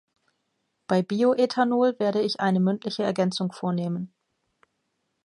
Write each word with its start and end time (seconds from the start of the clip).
Bei 0.87 1.03
Bioäthanol 1.03 1.99
werde 1.99 2.21
ich 2.23 2.39
eine 2.39 2.59
mündliche 2.59 3.03
Ergänzung 3.03 3.51
vornehmen. 3.51 4.11